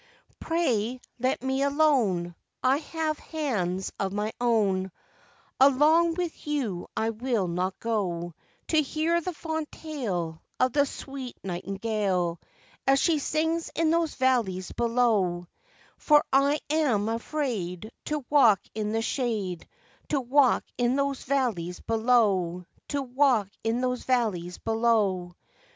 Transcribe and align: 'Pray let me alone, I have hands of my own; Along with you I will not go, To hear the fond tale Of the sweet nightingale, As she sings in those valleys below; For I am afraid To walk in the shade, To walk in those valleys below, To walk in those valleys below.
'Pray 0.39 0.99
let 1.19 1.43
me 1.43 1.61
alone, 1.61 2.33
I 2.63 2.77
have 2.77 3.19
hands 3.19 3.93
of 3.99 4.11
my 4.11 4.33
own; 4.41 4.91
Along 5.59 6.15
with 6.15 6.47
you 6.47 6.87
I 6.97 7.11
will 7.11 7.47
not 7.47 7.77
go, 7.79 8.33
To 8.69 8.81
hear 8.81 9.21
the 9.21 9.31
fond 9.31 9.71
tale 9.71 10.41
Of 10.59 10.73
the 10.73 10.87
sweet 10.87 11.37
nightingale, 11.43 12.39
As 12.87 12.99
she 12.99 13.19
sings 13.19 13.69
in 13.75 13.91
those 13.91 14.15
valleys 14.15 14.71
below; 14.71 15.45
For 15.99 16.25
I 16.33 16.61
am 16.71 17.07
afraid 17.07 17.91
To 18.05 18.25
walk 18.27 18.59
in 18.73 18.93
the 18.93 19.03
shade, 19.03 19.67
To 20.09 20.19
walk 20.19 20.63
in 20.79 20.95
those 20.95 21.25
valleys 21.25 21.79
below, 21.79 22.65
To 22.87 23.03
walk 23.03 23.49
in 23.63 23.81
those 23.81 24.03
valleys 24.05 24.57
below. 24.57 25.35